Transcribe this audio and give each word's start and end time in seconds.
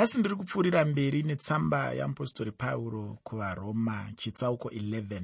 nhasi 0.00 0.20
ndiri 0.20 0.36
kupfuurira 0.36 0.84
mberi 0.84 1.22
netsamba 1.22 1.92
yamupostori 1.92 2.52
pauro 2.52 3.18
kuvaroma 3.24 4.12
chitsauko 4.16 4.68
11 4.68 5.22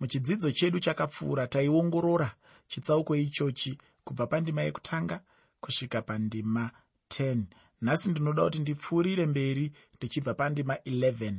muchidzidzo 0.00 0.52
chedu 0.52 0.80
chakapfuura 0.80 1.46
taiongorora 1.46 2.34
chitsauko 2.68 3.16
ichochi 3.16 3.78
kubva 4.04 4.26
pandima 4.26 4.62
yekutanga 4.62 5.20
kusvika 5.60 6.02
pandima 6.02 6.70
10 7.08 7.42
nhasi 7.82 8.10
ndinoda 8.10 8.42
kuti 8.44 8.58
ndipfuurire 8.58 9.26
mberi 9.26 9.72
ndichibva 9.96 10.34
pandima 10.34 10.74
11 10.74 11.34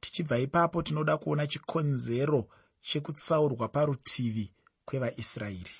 tichibva 0.00 0.38
ipapo 0.38 0.82
tinoda 0.82 1.16
kuona 1.16 1.46
chikonzero 1.46 2.48
chekutsaurwa 2.80 3.68
parutivi 3.68 4.52
kwevaisraeri. 4.84 5.76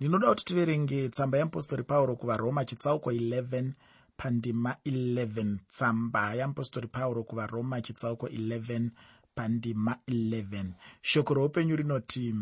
Ndinoda 0.00 0.28
kuti 0.28 0.44
tiverenge 0.44 1.08
tsamba 1.08 1.38
yeapostori 1.38 1.82
pauro 1.82 2.16
kuvaroma 2.16 2.64
chitsauko 2.64 3.12
11 3.12 3.72
pandima 4.16 4.76
11 4.84 5.56
tsamba 5.68 6.34
yeapostori 6.34 6.86
pauro 6.88 7.22
kuvaroma 7.24 7.80
chitsauko 7.80 8.26
11 8.26 8.90
pandima 9.34 9.96
11 10.08 10.64
shoko 11.02 11.34
roupenyu 11.34 11.76
rinoti 11.76 12.34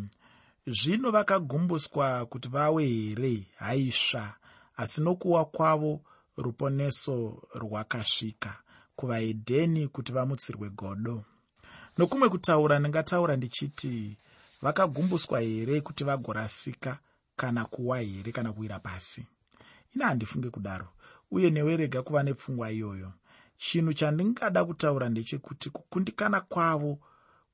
zvino 0.66 1.10
vakagumbuswa 1.10 2.27
kuti 2.27 2.48
vawe 2.48 2.87
here? 2.87 3.47
Haisva 3.56 4.34
asi 4.77 5.02
nokuwa 5.02 5.45
kwavo 5.45 6.00
ruponeso 6.37 7.42
rwakasvika 7.55 8.56
kuvaedheni 8.97 9.88
kuti 9.88 10.12
vamutsirwe 10.12 10.70
godo. 10.70 11.25
Nokumwe 11.98 12.28
kutaura 12.28 12.78
ndingataura 12.78 13.36
ndichiti 13.36 14.16
vakagumbuswa 14.62 15.41
here 15.41 15.80
kuti 15.80 16.05
vagorasika 16.05 16.98
kana 17.36 17.64
kuwa 17.64 17.98
here 18.00 18.33
kana 18.33 18.52
kuwira 18.52 18.78
pasi? 18.78 19.27
Ina 19.95 20.06
handifunge 20.06 20.50
kudaro 20.50 20.88
uye 21.34 21.51
newe 21.51 21.77
rega 21.77 22.02
kuva 22.02 22.23
nepfungwa 22.23 22.70
iyoyo. 22.73 23.12
Chinhu 23.56 23.92
chandingada 23.92 24.65
kutaura 24.65 25.09
ndechekuti 25.09 25.70
kukundikana 25.70 26.41
kwavo 26.41 26.98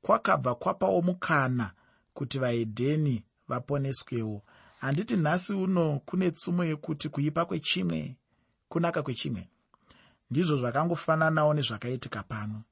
kwakabva 0.02 0.54
kwapawo 0.54 1.02
mukana 1.02 1.72
kuti 2.14 2.38
vaedheni 2.38 3.24
vaponeswewo. 3.48 4.42
Handiti 4.80 5.16
nhasi 5.16 5.52
uno 5.52 6.00
kune 6.06 6.30
tsumo 6.30 6.64
yekuti 6.64 7.08
kuipa 7.08 7.44
kwechimwe 7.44 8.16
kunaka 8.69 9.02
kwechimwe. 9.02 9.48
Ndizvo 10.30 10.56
zvakangofananawo 10.56 11.54
nezvakaitika 11.54 12.22
pano. 12.22 12.62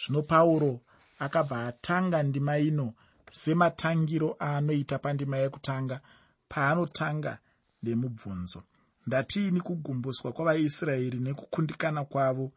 Zvino 0.00 0.22
pauro 0.22 0.80
akabva 1.18 1.66
atanga 1.66 2.22
ndima 2.22 2.58
ino 2.58 2.94
sematangiro 3.30 4.36
aanoita 4.40 4.98
pandima 4.98 5.36
yekutanga 5.36 6.00
paanotanga 6.48 7.38
nemubvunzo 7.82 8.62
ndatiini 9.06 9.60
kugumbuswa 9.60 10.32
kwavaisraeri 10.32 11.18
nekukundikana 11.18 12.04
kwavo. 12.04 12.52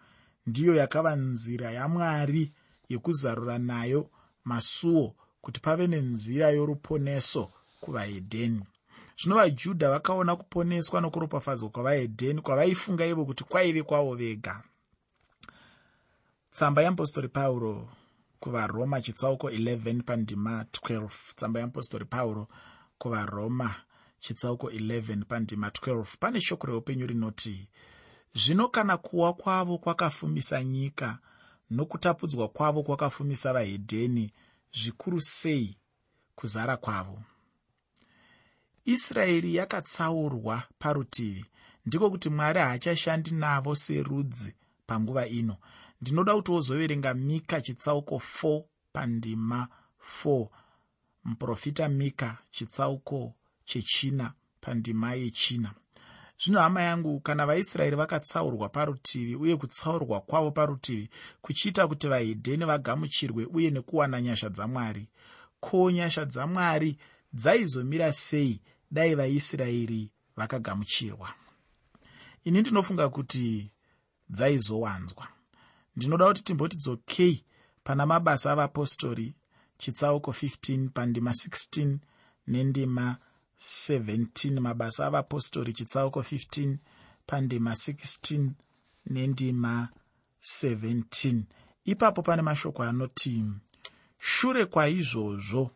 Ndiyo 0.47 0.75
yakava 0.75 1.15
nzira 1.15 1.71
yamwari 1.71 2.51
yekuzarura 2.89 3.57
nayo 3.57 4.09
masuo 4.43 5.15
kuti 5.41 5.59
pave 5.61 5.87
nenzira 5.87 6.49
yoruponeso 6.49 7.51
kuvaedheni. 7.81 8.63
Zvino 9.19 9.35
vajudha 9.35 9.89
vakaona 9.89 10.35
kuponeswa 10.35 11.01
nokuropafadzwa 11.01 11.69
kwavaedheni 11.69 12.41
kwavaifunga 12.41 13.05
ivo 13.05 13.25
kuti 13.25 13.43
kwaive 13.43 13.83
kwavo 13.83 14.15
vega. 14.15 14.63
Tsamba 16.51 16.81
yeapostori 16.81 17.27
pauro 17.27 17.89
kuvaroma 18.39 19.01
chitsauko 19.01 19.49
11 19.49 20.03
pandima 20.03 20.63
12 20.63 21.09
tsamba 21.35 21.59
yeapostori 21.59 22.05
pauro 22.05 22.47
kuvaroma 22.97 23.75
chitsauko 24.19 24.69
11 24.69 25.25
pandima 25.25 25.69
12 25.69 26.05
pane 26.19 26.41
shoko 26.41 26.67
reupenyu 26.67 27.07
rinoti 27.07 27.69
zvino 28.33 28.67
kana 28.67 28.97
kuwa 28.97 29.33
kwavo 29.33 29.77
kwakafumisa 29.77 30.63
nyika 30.63 31.19
nokutapudzwa 31.69 32.47
kwavo 32.47 32.83
kwakafumisa 32.83 33.53
vahedheni 33.53 34.33
zvikuru 34.73 35.21
sei 35.21 35.77
kuzara 36.35 36.77
kwavo? 36.77 37.23
Israeri 38.85 39.55
yakatsaurwa 39.55 40.63
parutivi. 40.79 41.45
Ndiko 41.85 42.09
kuti 42.09 42.29
mwari 42.29 42.59
haachashandi 42.59 43.31
navo 43.31 43.75
serudzi 43.75 44.55
panguva 44.85 45.27
ino. 45.27 45.57
Ndinoda 46.01 46.35
kuti 46.35 46.51
wozoverenga 46.51 47.13
mika 47.13 47.61
chitsauko 47.61 48.21
4 48.43 48.63
pandima 48.93 49.67
4 50.23 50.47
muprofita 51.23 51.89
mika 51.89 52.37
chitsauko 52.51 53.33
chechina 53.69 54.33
pandima 54.61 55.13
yechina. 55.13 55.73
Zvino 56.43 56.59
hama 56.61 56.81
yangu 56.81 57.19
kana 57.19 57.45
vaisraeri 57.45 57.95
vakatsaurwa 57.95 58.69
parutivi 58.69 59.35
uye 59.35 59.55
kutsaurwa 59.55 60.21
kwavo 60.21 60.51
parutivi 60.51 61.09
kuchiita 61.41 61.87
kuti 61.87 62.07
vahedheni 62.07 62.65
vagamuchirwe 62.65 63.45
uye 63.45 63.69
nekuwana 63.71 64.21
nyasha 64.21 64.49
dzamwari. 64.49 65.07
Ko 65.59 65.91
nyasha 65.91 66.25
dzamwari 66.25 66.97
dzaizomira 67.33 68.13
sei? 68.13 68.61
Dai 68.91 69.15
vaisraeri 69.15 70.11
vakagamuchirwa. 70.35 71.29
Ini 72.43 72.61
ndinofunga 72.61 73.09
kuti 73.09 73.71
dzaizowanzwa. 74.29 75.27
Ndinoda 75.95 76.27
kuti 76.27 76.43
timboti 76.43 76.77
dzokei 76.77 77.43
pana 77.83 78.05
mabasa 78.05 78.51
avapostori 78.51 79.35
chitsauko 79.77 80.31
15 80.31 80.89
pandima 80.89 81.31
16 81.31 81.97
nendima 82.47 83.17
17 83.21 83.28
mabasa 84.59 85.05
avapostori 85.07 85.73
chitsauko 85.73 86.19
15 86.19 86.77
pandima 87.25 87.71
16 87.71 88.49
nendima 89.05 89.89
17 90.41 91.41
ipapo 91.85 92.21
pane 92.21 92.41
mashoko 92.41 92.83
anoti 92.83 93.45
shure 94.19 94.65
kwaizvozvo 94.65 95.71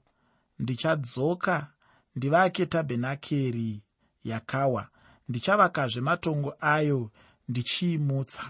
ndichadzoka 0.59 1.67
ndivake 2.15 2.65
tabhenakeri 2.65 3.81
yakawa. 4.23 4.87
Ndichavakazve 5.29 6.01
matongo 6.01 6.55
ayo 6.61 7.11
ndichiimutsa 7.49 8.43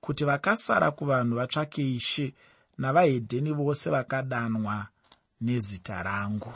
kuti 0.00 0.24
vakasara 0.24 0.90
kuvanhu 0.90 1.34
vatsvake 1.36 1.94
ishe 1.94 2.34
navahedheni 2.78 3.52
vose 3.52 3.90
vakadanwa 3.90 4.86
nezita 5.40 6.02
rangu 6.02 6.52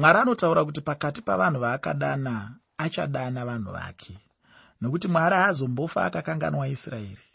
mwari 0.00 0.18
anotaura 0.18 0.64
kuti 0.64 0.80
pakati 0.80 1.22
pavanhu 1.22 1.60
vaakadana 1.60 2.54
achadana 2.78 3.44
vanhu 3.44 3.72
vake. 3.72 4.18
Nokuti 4.80 5.08
mwari 5.08 5.36
haazombofa 5.36 6.04
akakanganwa 6.04 6.68
israeri. 6.68 7.26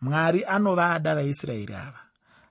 Mwari 0.00 0.44
anovada 0.44 1.14
vaisraeri 1.14 1.74
ava. 1.74 2.00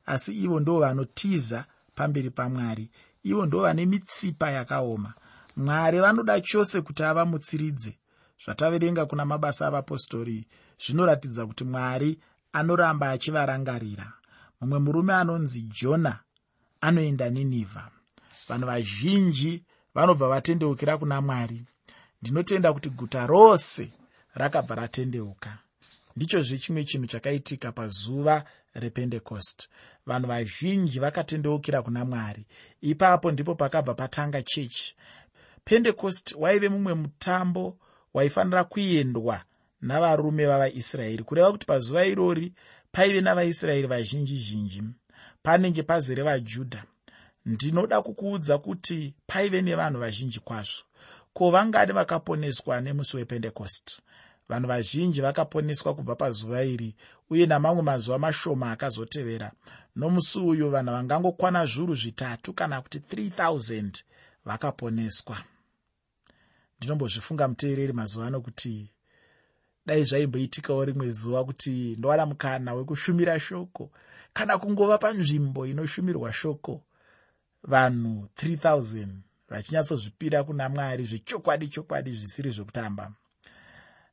Asi 0.06 0.32
ivo 0.44 0.60
ndo 0.60 0.80
vanotiza 0.80 1.66
pamberi 1.96 2.30
pamwari. 2.30 2.90
Ivo 3.24 3.46
ndo 3.46 3.62
vane 3.62 3.86
mitsipa 3.86 4.52
yakaoma. 4.52 5.14
Mwari 5.58 6.00
vanoda 6.00 6.42
chose 6.42 6.82
kuti 6.82 7.04
avamutsiridze 7.04 7.98
zvataverenga 8.46 9.06
kuna 9.06 9.26
mabasa 9.26 9.68
avapostori 9.68 10.48
zvinoratidza 10.86 11.46
kuti 11.46 11.64
mwari 11.64 12.20
anoramba 12.54 13.10
achivarangarira. 13.10 14.14
Mumwe 14.62 14.80
murume 14.80 15.14
anonzi 15.14 15.62
jona 15.62 16.20
anoenda 16.82 17.30
ninevha 17.30 17.92
vanhu 18.50 18.66
vazhinji 18.68 19.64
vanobva 19.96 20.28
vatendeukira 20.28 20.98
kuna 20.98 21.22
mwari. 21.22 21.62
Ndinotenda 22.22 22.74
kuti 22.74 22.90
guta 22.90 23.28
rose 23.28 23.92
rakabva 24.34 24.76
ratendeuka. 24.76 25.58
Ndichozve 26.16 26.58
chimwe 26.58 26.84
chinhu 26.84 27.08
chakaitika 27.08 27.72
pazuva 27.72 28.44
rependecost 28.74 29.70
vanhu 30.06 30.28
vazhinji 30.28 31.00
vakatendeukira 31.00 31.82
kuna 31.82 32.06
mwari. 32.06 32.46
Ipapo 32.82 33.32
ndipo 33.32 33.56
pakabva 33.56 33.94
patanga 33.94 34.42
chechi. 34.44 34.96
Pendecost 35.64 36.36
waive 36.38 36.70
mumwe 36.70 36.94
mutambo 36.94 37.78
waifanira 38.14 38.64
kuendwa 38.64 39.42
navarume 39.82 40.46
vavaisraeri. 40.46 41.24
Kureva 41.24 41.52
kuti 41.52 41.66
pazuva 41.66 42.06
irori 42.06 42.54
paive 42.92 43.22
navaisraeri 43.22 43.88
vazhinji 43.88 44.38
zhinji 44.38 44.84
panenge 45.44 45.84
pazere 45.84 46.24
vajudha 46.24 46.84
ndinoda 47.46 48.02
kukuudza 48.02 48.58
kuti 48.58 49.14
paive 49.28 49.62
nevanhu 49.62 50.00
vazhinji 50.00 50.40
kwazvo. 50.40 50.84
Ko 51.34 51.52
vangadi 51.52 51.92
vakaponeswa 51.94 52.82
nemusi 52.82 53.18
wependecost 53.18 54.02
vanhu 54.50 54.68
vazhinji 54.68 55.22
vakaponeswa 55.22 55.96
kubva 55.96 56.16
pazuva 56.16 56.64
iri 56.64 56.96
uye 57.30 57.46
namamwe 57.46 57.84
mazuva 57.84 58.20
mashoma 58.20 58.72
akazotevera. 58.72 59.52
Nomusi 59.96 60.40
uyu 60.40 60.70
vanhu 60.70 60.92
vangangokwana 60.92 61.66
zviuru 61.66 61.96
zvitatu 61.96 62.54
kana 62.54 62.82
kuti 62.82 63.00
3000 63.00 64.04
vakaponeswa. 64.46 65.38
Ndinombozvifunga 66.78 67.48
muteereri 67.48 67.94
mazuva 67.94 68.28
ano 68.28 68.42
kuti 68.42 68.92
dai 69.86 70.04
zvaimboitikawo 70.04 70.86
rimwe 70.86 71.12
zuva 71.12 71.44
kuti 71.44 71.96
ndowana 71.98 72.26
mukana 72.26 72.74
wekushumira 72.74 73.40
shoko 73.40 73.92
kana 74.34 74.58
kungova 74.58 74.98
panzvimbo 74.98 75.66
inoshumirwa 75.68 76.34
shoko 76.34 76.84
vanhu 77.64 78.30
3000 78.36 79.08
vachinyatsozvipira 79.50 80.44
kuna 80.44 80.70
mwari 80.70 81.06
zvechokwadi 81.06 81.68
chokwadi 81.68 82.16
zvisiri 82.16 82.52
zvekutamba. 82.52 83.12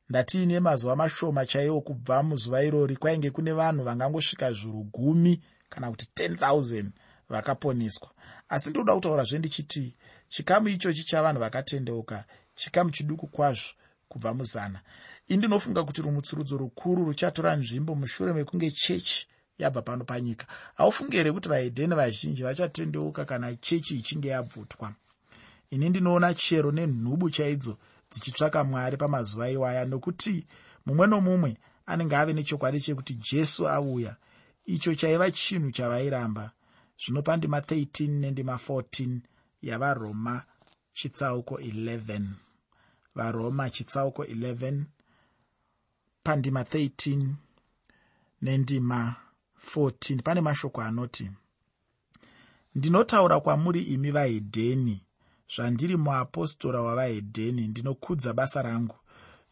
Ndatiine 0.09 0.59
mazuva 0.59 0.95
mashoma 0.95 1.45
chaiwo 1.45 1.81
kubva 1.81 2.23
muzuva 2.23 2.63
irori 2.63 2.95
kwainge 2.97 3.31
kune 3.31 3.51
vanhu 3.51 3.83
vangangosvika 3.83 4.53
zviuru 4.53 4.83
gumi 4.83 5.41
kana 5.69 5.91
kuti 5.91 6.05
10,000 6.15 6.85
vakaponeswa. 7.29 8.09
Asi 8.49 8.69
ndoda 8.69 8.95
kutaura 8.95 9.23
zvendichiti 9.23 9.95
chikamu 10.29 10.67
ichochi 10.67 11.03
chavanhu 11.03 11.39
vakatendeuka 11.39 12.25
chikamu 12.55 12.91
chiduku 12.91 13.27
kwazvo 13.27 13.73
kubva 14.07 14.33
muzana. 14.33 14.79
Ini 15.27 15.37
ndinofunga 15.37 15.83
kuti 15.83 16.01
rumutsurudzo 16.01 16.57
rukuru 16.57 17.05
ruchatora 17.05 17.55
nzvimbo 17.55 17.95
mushure 17.95 18.33
mekunge 18.33 18.71
chechi 18.71 19.27
yabva 19.59 19.81
pano 19.81 20.03
panyika. 20.05 20.45
Haufungi 20.75 21.17
here 21.17 21.31
kuti 21.31 21.49
vahedheni 21.49 21.95
vazhinji 21.95 22.43
vachatendeuka 22.43 23.25
kana 23.25 23.55
chechi 23.55 23.95
ichinge 23.95 24.27
yabvutwa. 24.27 24.93
Ini 25.69 25.89
ndinoona 25.89 26.33
chero 26.33 26.71
nenhubu 26.71 27.29
chaidzo 27.29 27.77
dzichitsvaka 28.11 28.63
mwari 28.63 28.97
pamazuva 28.97 29.49
iwaya 29.49 29.85
nokuti 29.85 30.45
mumwe 30.85 31.07
nomumwe 31.07 31.57
anenge 31.85 32.15
ave 32.17 32.33
nechokwadi 32.33 32.81
chekuti 32.81 33.13
jesu 33.13 33.67
auya. 33.67 34.15
Icho 34.65 34.95
chaiva 34.95 35.31
chinhu 35.31 35.71
chavairamba. 35.71 36.51
Zvino 37.01 37.21
pandima 37.21 37.59
13 37.59 38.09
nendima 38.09 38.53
14 38.55 39.19
yavaroma 39.61 40.43
chitsauko 40.93 41.55
11 41.55 42.21
varoma 43.15 43.69
chitsauko 43.69 44.23
11 44.23 44.83
pandima 46.23 46.61
13 46.61 47.33
nendima 48.41 49.15
14 49.75 50.21
pane 50.21 50.41
mashoko 50.41 50.81
anoti 50.81 51.31
ndinotaura 52.75 53.39
kwamuri 53.39 53.81
imi 53.83 54.11
vahedheni 54.11 55.03
zvandiri 55.55 55.97
muapostora 55.97 56.81
wavahedheni. 56.81 57.67
Ndinokudza 57.67 58.33
basa 58.33 58.61
rangu. 58.61 58.95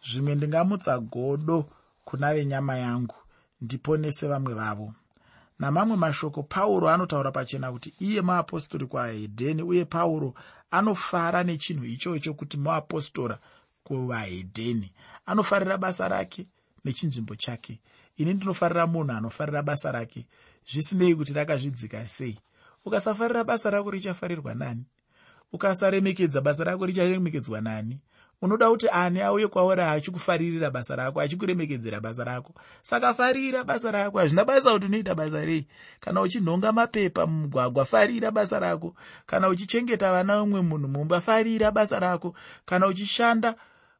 Zvimwe 0.07 0.35
ndingamutsa 0.35 0.99
godo 0.99 1.65
kuna 2.05 2.33
venyama 2.33 2.77
yangu 2.77 3.15
ndiponese 3.61 4.27
vamwe 4.27 4.53
vavo. 4.53 4.93
Namamwe 5.59 5.97
mashoko 5.97 6.43
pauro 6.43 6.89
anotaura 6.89 7.31
pachena 7.31 7.71
kuti 7.71 7.93
iye 7.99 8.21
muapostori 8.21 8.85
kuhedheni 8.85 9.63
uye 9.63 9.85
pauro 9.85 10.33
anofara 10.71 11.43
nechinhu 11.43 11.85
ichocho 11.85 12.33
kuti 12.33 12.57
muapostora 12.57 13.37
kuvahedheni. 13.83 14.91
Anofarira 15.25 15.77
basa 15.77 16.07
rake 16.07 16.47
nechinzvimbo 16.85 17.35
chake 17.35 17.79
ini 18.17 18.33
ndinofarira 18.33 18.87
munhu 18.87 19.11
anofarira 19.11 19.61
basa 19.63 19.91
rake. 19.91 20.25
Zvisinei 20.71 21.15
kuti 21.15 21.33
rakazvidzika 21.33 22.07
sei? 22.07 22.37
Ukasafarira 22.85 23.43
basa 23.43 23.69
rako 23.69 23.91
richafarirwa 23.91 24.53
nani? 24.55 24.83
Ukasaremekedza 25.53 26.41
basa 26.41 26.63
rako 26.63 26.85
richaremekedzwa 26.85 27.61
nani? 27.61 27.99
Unoda 28.41 28.69
kuti 28.69 28.89
ani 28.89 29.21
auye 29.21 29.47
kwauri 29.47 29.81
achikufaririra 29.81 30.71
basa 30.71 30.95
rako 30.95 31.21
achikuremekedzera 31.21 31.99
basa 31.99 32.23
rako? 32.23 32.53
Saka 32.81 33.13
farira 33.13 33.63
basa 33.63 33.91
rako. 33.91 34.19
Hazvina 34.19 34.45
basa 34.45 34.71
kuti 34.73 34.85
unoita 34.85 35.15
basa 35.15 35.45
rei? 35.45 35.67
Kana 35.99 36.21
uchinhonga 36.21 36.71
mapepa 36.71 37.27
mumugwagwa 37.27 37.85
farira 37.85 38.31
basa 38.31 38.59
rako. 38.59 38.95
Kana 39.25 39.47
uchichengeta 39.49 40.11
vana 40.11 40.41
umwe 40.43 40.61
munhu 40.61 40.87
mumba 40.87 41.21
farira 41.21 41.71
basa 41.71 41.99
rako. 41.99 42.35
Kana 42.65 42.87
uchishanda 42.87 43.55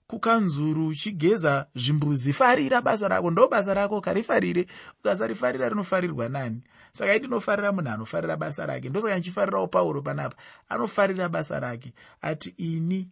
kukanzuru 0.08 0.88
uchigeza 0.88 1.68
zvimbuzi 1.76 2.34
farira 2.34 2.82
basa 2.82 3.08
rako. 3.08 3.32
Ndo 3.32 3.48
basa 3.48 3.74
rako 3.74 4.02
karifarire 4.02 4.68
ukasarifarira 5.00 5.70
rinofarirwa 5.70 6.30
nani? 6.30 6.62
Saka 6.92 7.16
itinofarira 7.16 7.72
munhu 7.72 7.90
anofarira 7.90 8.38
basa 8.38 8.66
rake. 8.66 8.90
Ndosaka 8.90 9.14
ndichifarirawo 9.14 9.68
pauro 9.68 10.02
panapa. 10.02 10.38
Anofarira 10.70 11.30
basa 11.30 11.60
rake. 11.60 11.94
Ati 12.22 12.50
ini 12.58 13.10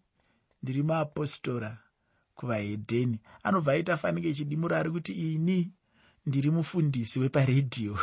ndiri 0.63 0.83
maapostora 0.83 1.77
kuvahedheni. 2.35 3.19
Anobva 3.43 3.71
aita 3.71 3.97
fanike 3.97 4.33
chidimuro 4.33 4.75
ari 4.75 4.91
kuti 4.91 5.13
ini 5.13 5.71
ndiri 6.25 6.51
mufundisi 6.51 7.19
weparedhiyo 7.19 7.99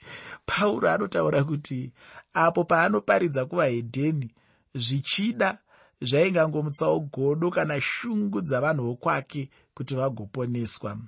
pauro 0.46 0.90
anotaura 0.90 1.44
kuti 1.44 1.92
apo 2.34 2.64
paanoparidza 2.64 3.44
kuvahedheni 3.44 4.34
zvichida 4.74 5.58
zvaingangomutsawo 6.00 7.00
godo 7.00 7.50
kana 7.50 7.80
shungu 7.80 8.40
dzavanhu 8.40 8.84
vokwake 8.84 9.50
kuti 9.74 9.94
vagoponeswa. 9.94 10.98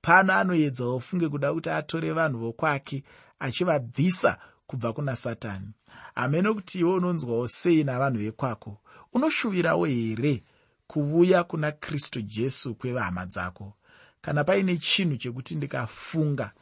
Pano 0.00 0.32
anoedzawo 0.32 1.00
funge 1.00 1.28
kuda 1.28 1.52
kuti 1.54 1.70
atore 1.70 2.12
vanhu 2.12 2.38
vokwake 2.38 3.04
achivabvisa 3.38 4.38
kubva 4.66 4.92
kuna 4.92 5.16
satani. 5.16 5.70
Hamene 6.14 6.52
kuti 6.54 6.78
iwe 6.78 6.92
unonzwawo 6.92 7.48
sei 7.48 7.84
navanhu 7.84 8.18
vekwako? 8.18 8.80
Unoshuvirawo 9.12 9.84
here 9.84 10.42
kuuya 10.86 11.44
kuna 11.44 11.72
kristu 11.72 12.22
jesu 12.22 12.74
kwevahama 12.74 13.26
dzako? 13.26 13.72
Kana 14.20 14.44
paine 14.44 14.76
chinhu 14.76 15.16
chekuti 15.16 15.54
ndikafunga 15.54 16.52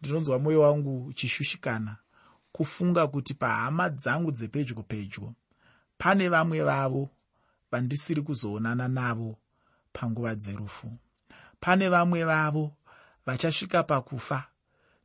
ndinonzwa 0.00 0.38
mwoyo 0.38 0.60
wangu 0.60 1.06
uchishushikana 1.06 1.96
kufunga 2.52 3.06
kuti 3.06 3.34
pahama 3.34 3.88
dzangu 3.88 4.32
dzepedyo 4.32 4.82
pedyo 4.82 5.32
pane 5.98 6.28
vamwe 6.28 6.62
vavo 6.62 7.10
vandisiri 7.70 8.22
kuzoonana 8.22 8.88
navo 8.88 9.38
panguva 9.92 10.34
dzerufu. 10.34 10.98
Pane 11.60 11.88
vamwe 11.88 12.24
vavo 12.24 12.76
vachasvika 13.26 13.82
pakufa 13.82 14.44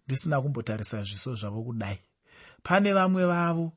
ndisina 0.05 0.41
kumbotarisa 0.41 1.03
zviso 1.03 1.35
zvavo 1.35 1.63
kudai. 1.63 1.99
Pane 2.63 2.93
vamwe 2.93 3.25
vavo 3.25 3.73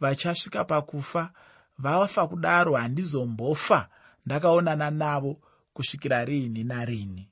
vachasvika 0.00 0.64
pakufa 0.64 1.32
vafa 1.78 2.26
kudaro 2.26 2.74
handizombofa 2.76 3.88
ndakaonana 4.26 4.90
navo 4.90 5.40
kusvikira 5.72 6.24
riini 6.24 6.64
nariini 6.64 7.30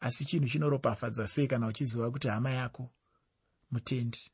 asi 0.00 0.24
chinhu 0.24 0.48
chinoropafadza 0.48 1.28
sei 1.28 1.46
kana 1.48 1.66
uchiziva 1.66 2.10
kuti 2.10 2.28
hama 2.28 2.50
yako 2.50 2.90
mutendi? 3.70 4.30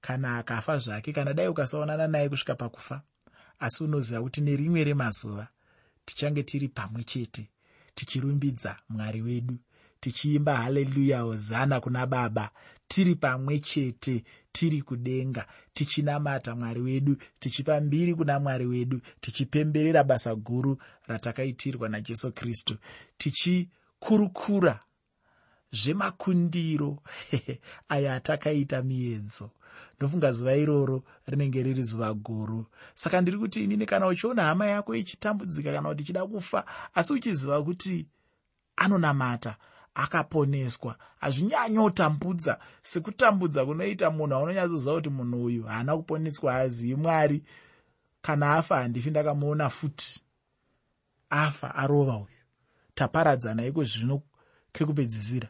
Kana 0.00 0.38
akafa 0.38 0.78
zvake 0.78 1.12
kana 1.12 1.34
dai 1.34 1.48
ukasaonana 1.48 2.08
naye 2.08 2.28
kusvika 2.28 2.54
pakufa 2.54 3.02
asi 3.58 3.84
unoziva 3.84 4.22
kuti 4.22 4.40
nerimwe 4.40 4.84
remazuva 4.84 5.48
tichange 6.04 6.42
tiri 6.42 6.68
pamwe 6.68 7.04
chete 7.04 7.50
tichirumbidza 7.94 8.76
mwari 8.88 9.22
wedu 9.22 9.58
tichiimba 10.00 10.56
haleluya 10.56 11.20
hozana 11.20 11.80
kuna 11.80 12.06
baba. 12.06 12.50
Tiri 12.88 13.14
pamwe 13.14 13.58
chete 13.58 14.24
tiri 14.52 14.82
kudenga 14.82 15.46
tichinamata 15.74 16.54
mwari 16.56 16.80
wedu 16.80 17.16
tichipa 17.40 17.80
mbiri 17.80 18.14
kuna 18.14 18.40
mwari 18.40 18.66
wedu 18.66 19.00
tichipemberera 19.20 20.04
basa 20.04 20.34
guru 20.34 20.78
ratakaitirwa 21.06 21.88
najesu 21.88 22.32
kristu. 22.32 22.76
Tichikurukura 23.18 24.80
zvemakundiro 25.72 27.02
ayo 27.88 28.12
atakaita 28.12 28.82
miedzo 28.82 29.50
ndofunga 29.96 30.32
zuva 30.32 30.56
iroro 30.56 31.02
rinenge 31.26 31.62
riri 31.62 31.82
zuva 31.82 32.14
guru. 32.14 32.66
Saka 32.94 33.20
ndiri 33.20 33.38
kuti 33.38 33.64
inini 33.64 33.86
kana 33.86 34.06
uchiona 34.06 34.44
hama 34.44 34.66
yako 34.66 34.94
ichitambudzika 34.94 35.72
kana 35.72 35.88
kuti 35.88 36.02
ichida 36.02 36.26
kufa 36.26 36.64
asi 36.94 37.12
uchiziva 37.12 37.62
kuti 37.62 38.06
anonamata 38.76 39.56
akaponeswa 39.94 40.96
hazvinyanyotambudza 41.20 42.58
sekutambudza 42.82 43.66
kunoita 43.66 44.10
munhu 44.10 44.34
aunonyatsoziva 44.34 44.94
kuti 44.94 45.10
munhu 45.10 45.44
uyu 45.44 45.62
haana 45.64 45.96
kuponeswa 45.96 46.52
haazivi 46.52 46.94
mwari. 46.94 47.42
Kana 48.22 48.54
afa 48.54 48.76
handifi 48.76 49.10
ndakamuona 49.10 49.70
futi. 49.70 50.22
Afa 51.30 51.74
arova 51.74 52.16
uyu. 52.16 52.42
Taparadzana 52.94 53.66
iko 53.66 53.84
zvino 53.84 54.22
kekupedzisira 54.72 55.48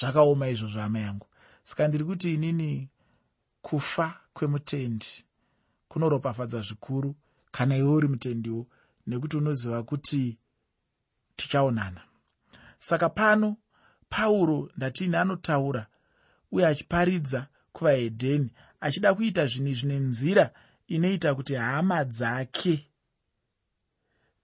zvakaoma 0.00 0.48
izvozvo 0.48 0.80
hama 0.80 0.98
yangu. 0.98 1.26
Saka 1.64 1.88
ndiri 1.88 2.04
kuti 2.04 2.34
inini 2.34 2.88
kufa 3.66 4.20
kwemutendi 4.34 5.24
kunoropafadza 5.88 6.60
zvikuru 6.62 7.14
kana 7.50 7.76
iwe 7.76 7.88
uri 7.88 8.08
mutendiwo 8.08 8.66
nekuti 9.06 9.36
unoziva 9.36 9.82
kuti 9.82 10.38
tichaonana. 11.36 12.00
Saka 12.78 13.08
pano 13.08 13.56
pauro 14.08 14.70
ndatini 14.76 15.16
anotaura 15.16 15.86
uye 16.52 16.66
achiparidza 16.66 17.46
kuvahedheni 17.72 18.50
achida 18.80 19.14
kuita 19.14 19.46
zvinhu 19.46 19.74
zvine 19.74 19.98
nzira 19.98 20.50
inoita 20.86 21.34
kuti 21.34 21.54
hama 21.54 22.04
dzake 22.04 22.90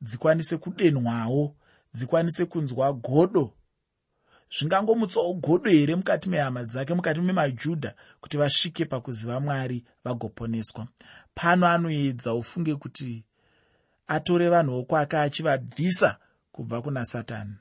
dzikwanise 0.01 0.57
kudenwawo 0.57 1.57
dzikwanise 1.95 2.45
kunzwa 2.47 2.93
godo 2.93 3.55
zvingangomutsawo 4.59 5.35
godo 5.35 5.71
here 5.71 5.97
mukati 5.97 6.29
mehama 6.29 6.65
dzake 6.65 6.95
mukati 6.95 7.21
memajudha 7.21 7.95
kuti 8.21 8.37
vasvike 8.37 8.85
pakuziva 8.85 9.41
mwari 9.41 9.85
vagoponeswa? 10.05 10.89
Pano 11.35 11.69
anoedza 11.69 12.35
ufunge 12.35 12.75
kuti 12.75 13.25
atore 14.07 14.49
vanhu 14.49 14.73
vokwake 14.73 15.17
achivabvisa 15.17 16.19
kubva 16.53 16.83
kuna 16.83 17.05
satani. 17.05 17.55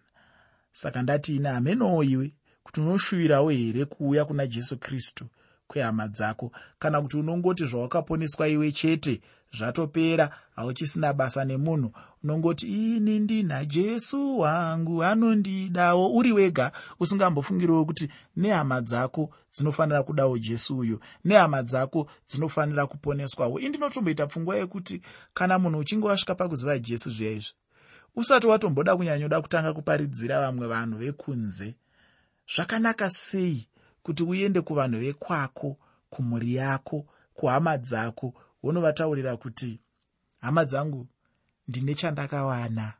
Saka 0.72 1.02
ndati 1.02 1.36
ine 1.36 1.50
hamenowo 1.50 2.04
iwe 2.04 2.32
kuti 2.64 2.82
unoshuvirawo 2.82 3.50
here 3.50 3.86
kuuya 3.86 4.26
kuna 4.26 4.48
jesu 4.48 4.78
kristu 4.78 5.26
kwehama 5.72 6.08
dzako. 6.08 6.52
Kana 6.80 7.02
kuti 7.02 7.18
unongoti 7.18 7.66
zvawakaponeswa 7.66 8.48
iwe 8.48 8.72
chete 8.72 9.22
zvatopera 9.58 10.30
hauchisina 10.56 11.14
basa 11.14 11.46
nemunhu 11.46 11.92
unongoti 12.24 12.66
ini 12.96 13.20
ndina 13.20 13.66
jesu 13.66 14.40
wangu 14.40 15.04
anondidawo 15.04 16.16
uri 16.16 16.32
wega. 16.32 16.72
Usingambofungiriwo 17.00 17.86
kuti 17.86 18.10
nehama 18.36 18.82
dzako 18.82 19.30
dzinofanira 19.54 20.04
kudawo 20.04 20.38
jesu 20.38 20.78
uyu 20.78 21.00
nehama 21.26 21.64
dzako 21.64 22.08
dzinofanira 22.30 22.88
kuponeswawo. 22.88 23.60
Ii 23.60 23.70
ndinotomboita 23.70 24.28
pfungwa 24.28 24.56
yekuti 24.58 25.02
kana 25.34 25.60
munhu 25.60 25.80
uchinge 25.80 26.08
wasvika 26.08 26.36
pakuziva 26.36 26.80
jesu 26.80 27.10
zviya 27.10 27.32
izvi 27.32 27.54
usati 28.16 28.48
watomboda 28.48 28.96
kunyanyoda 28.96 29.42
kutanga 29.42 29.74
kuparidzira 29.74 30.42
vamwe 30.42 30.68
vanhu 30.68 30.98
vekunze 30.98 31.76
zvakanaka 32.56 33.10
sei 33.10 33.68
kuti 34.04 34.24
uende 34.24 34.62
kuvanhu 34.62 35.00
vekwako 35.00 35.78
kumhuri 36.10 36.56
yako 36.56 37.06
kuhama 37.34 37.78
dzako. 37.78 38.34
Wonovataurira 38.64 39.38
kuti 39.38 39.80
hama 40.40 40.66
dzangu 40.66 41.08
ndine 41.68 41.96
chandakawana. 41.96 42.94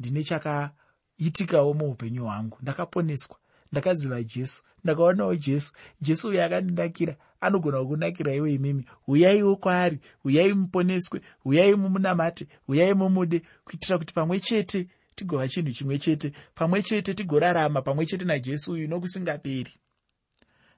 Ndine 0.00 0.24
chakaitikawo 0.24 1.74
muupenyu 1.74 2.22
hwangu. 2.24 2.58
Ndakaponeswa. 2.62 3.36
Ndakaziva 3.72 4.22
jesu. 4.22 4.62
Ndakaonawo 4.84 5.36
jesu. 5.36 5.72
Jesu 6.00 6.28
uyo 6.28 6.44
akandinakira. 6.44 7.16
Anogona 7.40 7.78
kukunakira 7.78 8.34
iwe 8.34 8.54
imimi. 8.54 8.86
Uyaiwo 9.06 9.56
kwaari 9.56 10.00
uyai 10.24 10.52
muponeswe. 10.54 11.20
Uyai 11.44 11.74
mumunamate. 11.74 12.46
Uyai 12.68 12.94
mumude. 12.94 13.42
Kuitira 13.64 13.98
kuti 13.98 14.14
pamwe 14.14 14.40
chete 14.40 14.88
tigova 15.14 15.48
chinhu 15.48 15.72
chimwe 15.72 15.98
chete. 15.98 16.32
Pamwe 16.54 16.82
chete 16.82 17.14
tigorarama. 17.14 17.82
Pamwe 17.82 18.06
chete 18.06 18.24
najesu 18.24 18.72
uyu 18.72 18.88
nokusingaperi 18.88 19.72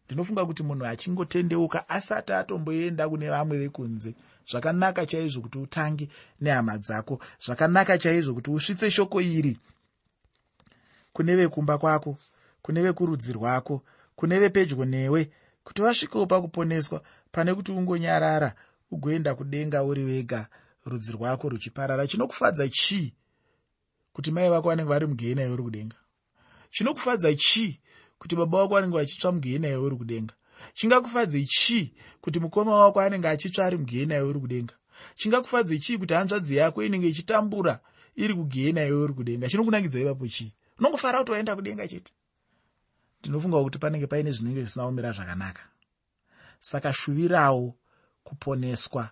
ndinofunga 0.09 0.47
kuti 0.47 0.62
munhu 0.62 0.87
achingotendeuka 0.87 1.88
asati 1.88 2.33
atomboenda 2.33 3.09
kune 3.09 3.29
vamwe 3.31 3.59
vekunze 3.59 4.15
zvakanaka 4.50 5.07
chaizvo 5.07 5.41
kuti 5.41 5.59
utange 5.59 6.09
nehama 6.41 6.79
dzako. 6.79 7.21
Zvakanaka 7.45 7.99
chaizvo 7.99 8.35
kuti 8.35 8.50
usvitse 8.50 8.91
shoko 8.91 9.21
iri 9.21 9.59
kune 11.12 11.37
vekumba 11.37 11.79
kwako 11.79 12.17
kune 12.62 12.83
vekurudzi 12.83 13.33
rwako 13.33 13.83
kune 14.17 14.38
vepedyo 14.41 14.85
newe 14.85 15.31
kuti 15.65 15.83
vasvikewo 15.83 16.27
pakuponeswa 16.27 17.03
pane 17.33 17.55
kuti 17.55 17.73
ungonyarara 17.73 18.55
ugoenda 18.91 19.35
kudenga 19.35 19.85
uri 19.85 20.05
wega 20.05 20.49
rudzi 20.87 21.12
rwako 21.12 21.49
ruchiparara. 21.49 22.07
Chinokufadza 22.07 22.69
chii 22.69 23.12
kuti 24.12 24.31
mai 24.31 24.49
vako 24.50 24.69
vanenge 24.69 24.88
vari 24.88 25.07
mugehena 25.07 25.43
iwe 25.43 25.53
uri 25.53 25.62
kudenga? 25.62 25.97
Chinokufadza 26.71 27.35
chii 27.35 27.81
kuti 28.19 28.37
baba 28.37 28.59
wako 28.59 28.75
vanenge 28.75 28.97
vachitsva 28.97 29.33
mugehena 29.33 29.69
iwe 29.69 29.77
uri 29.77 29.97
kudenga. 29.97 30.35
Chingakufadzei 30.75 31.47
chii 31.47 31.95
kuti 32.21 32.41
mukoma 32.41 32.77
wako 32.77 33.01
anenge 33.01 33.29
achitsva 33.29 33.67
ari 33.67 33.77
mugehena 33.79 34.17
iwe 34.17 34.29
uri 34.29 34.41
kudenga. 34.41 34.75
Chingakufadzei 35.15 35.79
chii 35.79 35.99
kuti 35.99 36.15
hanzvadzi 36.15 36.57
yako 36.57 36.85
inenge 36.85 37.09
ichitambura 37.09 37.81
iri 38.17 38.35
kugehena 38.35 38.85
iwe 38.85 38.99
uri 39.03 39.15
kudenga. 39.15 39.49
Chinokunakidza 39.49 40.01
ivapo 40.01 40.29
chii 40.29 40.53
unongofara 40.79 41.19
kuti 41.19 41.33
waenda 41.33 41.57
kudenga 41.57 41.89
chete? 41.89 42.13
Ndinofunga 43.21 43.63
kuti 43.63 43.79
panenge 43.79 44.07
paine 44.07 44.33
zvinenge 44.33 44.61
zvisina 44.63 44.87
kumira 44.87 45.13
zvakanaka. 45.13 45.63
Saka 46.61 46.93
shuvirawo 46.93 47.75
kuponeswa 48.25 49.11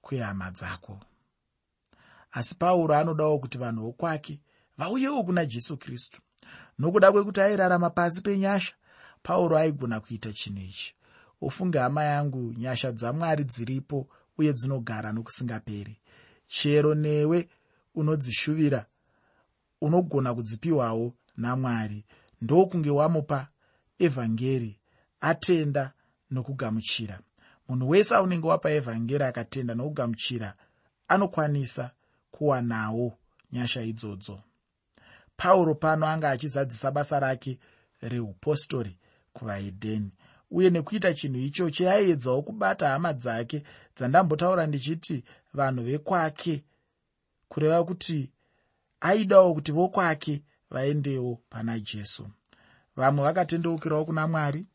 kwehama 0.00 0.50
dzako. 0.50 1.00
Asi 2.32 2.54
pauro 2.54 2.94
anodawo 2.94 3.38
kuti 3.38 3.58
vanhu 3.58 3.82
vokwake 3.82 4.40
vauyewo 4.78 5.24
kuna 5.24 5.44
jesu 5.46 5.76
kristu 5.76 6.20
nokuda 6.78 7.12
kwekuti 7.12 7.40
airarama 7.40 7.90
pasi 7.90 8.22
penyasha 8.22 8.74
pauro 9.22 9.56
aigona 9.58 10.00
kuita 10.00 10.32
chinhu 10.32 10.60
ichi. 10.62 10.94
Ufunge 11.40 11.78
hama 11.78 12.04
yangu 12.04 12.54
nyasha 12.58 12.92
dzamwari 12.92 13.44
dziripo 13.44 14.08
uye 14.38 14.52
dzinogara 14.52 15.12
nokusingaperi. 15.12 16.00
Chero 16.46 16.94
newe 16.94 17.48
unodzishuvira 17.94 18.86
unogona 19.80 20.34
kudzipiwawo 20.34 21.14
namwari. 21.36 22.04
Ndokunge 22.42 22.90
wamupa 22.90 23.46
evhangeri 23.98 24.78
atenda 25.20 25.92
nokugamuchira. 26.30 27.20
Munhu 27.68 27.88
wese 27.90 28.14
aunenge 28.14 28.46
wapa 28.46 28.70
evhangeri 28.70 29.24
akatenda 29.24 29.74
nokugamuchira 29.74 30.54
anokwanisa 31.08 31.90
kuwanawo 32.30 33.18
nyasha 33.52 33.82
idzodzo 33.82 34.40
pauro 35.36 35.74
pano 35.74 36.06
anga 36.06 36.30
achizadzisa 36.30 36.90
basa 36.90 37.20
rake 37.20 37.58
reupostori 38.02 38.98
kuvahedheni 39.32 40.10
uye 40.50 40.70
nekuita 40.70 41.14
chinhu 41.14 41.38
ichocho 41.38 41.90
aiedzawo 41.90 42.42
kubata 42.42 42.88
hama 42.88 43.12
dzake 43.12 43.62
dzandambotaura 43.96 44.66
ndichiti 44.66 45.24
vanhu 45.54 45.82
vekwake 45.82 46.64
kureva 47.48 47.84
kuti 47.84 48.30
aidawo 49.00 49.54
kuti 49.54 49.72
vokwake 49.72 50.42
vaendewo 50.70 51.40
pana 51.50 51.78
jesu. 51.78 52.28
Vamwe 52.96 53.24
vakatendeukirawo 53.24 54.04
kuna 54.04 54.28
mwari 54.28 54.66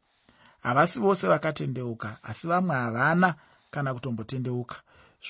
havasi 0.60 1.00
vose 1.00 1.28
vakatendeuka 1.28 2.18
asi 2.24 2.48
vamwe 2.48 2.76
havana 2.76 3.36
kana 3.72 3.94
kutombotendeuka. 3.94 4.76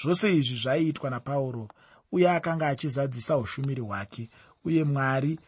Zvose 0.01 0.35
izvi 0.37 0.55
zvaiitwa 0.59 1.09
napauro 1.09 1.69
uye 2.11 2.29
akanga 2.31 2.67
achizadzisa 2.67 3.37
ushumiri 3.37 3.81
hwake 3.81 4.29
uye 4.65 4.83
mwari 4.83 5.39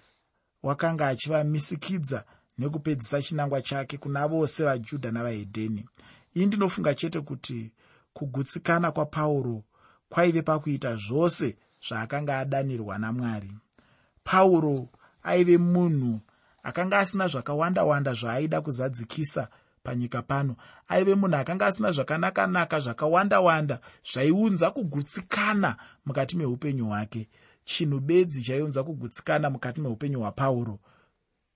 wakanga 0.63 1.07
achivamisikidza 1.07 2.23
nekupedzisa 2.57 3.21
chinangwa 3.21 3.61
chake 3.61 3.97
kuna 3.97 4.27
vose 4.27 4.63
vajudha 4.63 5.11
navahedheni. 5.11 5.85
Ii 6.35 6.45
ndinofunga 6.45 6.93
chete 6.95 7.21
kuti 7.21 7.71
kugutsikana 8.13 8.91
kwapauro 8.91 9.63
kwaive 10.09 10.41
pakuita 10.41 10.95
zvose 10.95 11.57
zvaakanga 11.87 12.39
adanirwa 12.39 12.97
namwari. 12.97 13.51
Pauro 14.23 14.89
aive 15.23 15.57
munhu 15.57 16.19
akanga 16.63 16.99
asina 16.99 17.27
zvakawanda-wanda 17.27 18.13
zvaaida 18.13 18.61
kuzadzikisa 18.61 19.47
panyika 19.83 20.21
pano. 20.21 20.55
Aive 20.87 21.15
munhu 21.15 21.35
akanga 21.35 21.65
asina 21.65 21.91
zvakanaka-naka 21.91 22.79
zvakawanda-wanda 22.79 23.79
zvaiunza 24.13 24.71
kugutsikana 24.71 25.75
mukati 26.05 26.37
meupenyu 26.37 26.85
hwake 26.85 27.29
chinhu 27.65 27.99
bedzi 27.99 28.41
chaiunza 28.43 28.83
kugutsikana 28.83 29.49
mukati 29.49 29.81
meupenyu 29.81 30.19
hwapauro 30.19 30.79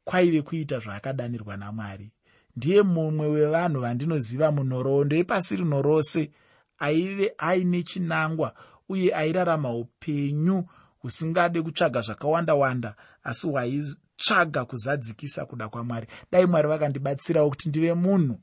kwaive 0.03 0.41
kuita 0.41 0.79
zvaakadanirwa 0.79 1.57
namwari. 1.57 2.11
Ndiye 2.55 2.81
mumwe 2.81 3.27
wevanhu 3.27 3.81
vandinoziva 3.81 4.51
munhoroondo 4.51 5.15
yepasi 5.15 5.55
rino 5.55 5.81
rose 5.81 6.31
aive 6.79 7.33
aine 7.37 7.83
chinangwa 7.83 8.53
uye 8.89 9.15
airarama 9.15 9.75
upenyu 9.75 10.65
husingade 10.99 11.61
kutsvaga 11.61 12.01
zvakawanda-wanda 12.01 12.95
asi 13.23 13.47
hwaitsvaga 13.47 14.65
kuzadzikisa 14.65 15.45
kuda 15.45 15.69
kwamwari. 15.69 16.07
Dai 16.31 16.45
mwari 16.45 16.67
vakandibatsirawo 16.67 17.49
kuti 17.49 17.69
ndive 17.69 17.93
munhu 17.93 18.39